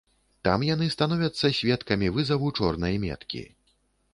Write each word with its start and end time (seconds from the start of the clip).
Там 0.47 0.63
яны 0.67 0.87
становяцца 0.95 1.51
сведкамі 1.59 2.07
вызаву 2.17 2.53
чорнай 2.61 2.99
меткі. 3.05 3.45